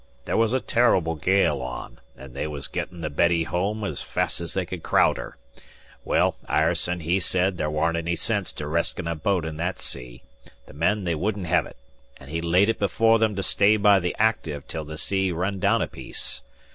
[0.25, 4.41] There was a terr'ble gale on, an' they was gettin' the Betty home 's fast
[4.41, 5.37] as they could craowd her.
[6.03, 10.23] Well, Ireson he said there warn't any sense to reskin' a boat in that sea;
[10.65, 11.77] the men they wouldn't hev it;
[12.17, 15.59] and he laid it before them to stay by the Active till the sea run
[15.59, 16.41] daown a piece.